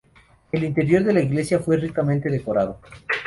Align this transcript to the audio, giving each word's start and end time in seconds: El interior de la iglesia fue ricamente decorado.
El 0.51 0.63
interior 0.63 1.03
de 1.03 1.13
la 1.13 1.21
iglesia 1.21 1.59
fue 1.59 1.77
ricamente 1.77 2.27
decorado. 2.31 2.79